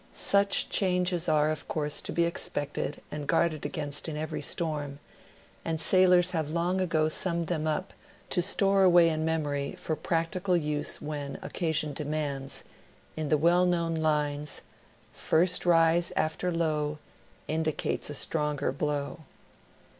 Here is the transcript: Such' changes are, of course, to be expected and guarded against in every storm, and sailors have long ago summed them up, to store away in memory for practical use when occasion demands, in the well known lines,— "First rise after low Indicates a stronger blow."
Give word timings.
Such' 0.13 0.67
changes 0.67 1.29
are, 1.29 1.51
of 1.51 1.67
course, 1.67 2.01
to 2.01 2.11
be 2.11 2.25
expected 2.25 3.03
and 3.11 3.27
guarded 3.27 3.67
against 3.67 4.09
in 4.09 4.17
every 4.17 4.41
storm, 4.41 4.97
and 5.63 5.79
sailors 5.79 6.31
have 6.31 6.49
long 6.49 6.81
ago 6.81 7.07
summed 7.07 7.45
them 7.45 7.67
up, 7.67 7.93
to 8.31 8.41
store 8.41 8.81
away 8.81 9.09
in 9.09 9.23
memory 9.23 9.75
for 9.77 9.95
practical 9.95 10.57
use 10.57 11.03
when 11.03 11.37
occasion 11.43 11.93
demands, 11.93 12.63
in 13.15 13.29
the 13.29 13.37
well 13.37 13.67
known 13.67 13.93
lines,— 13.93 14.63
"First 15.13 15.67
rise 15.67 16.11
after 16.15 16.51
low 16.51 16.97
Indicates 17.47 18.09
a 18.09 18.15
stronger 18.15 18.71
blow." 18.71 19.19